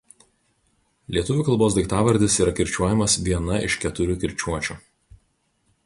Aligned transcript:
Lietuvių 1.17 1.43
kalbos 1.49 1.75
daiktavardis 1.77 2.39
yra 2.45 2.55
kirčiuojamas 2.61 3.19
viena 3.29 3.61
iš 3.69 3.77
keturių 3.85 4.17
kirčiuočių. 4.25 4.81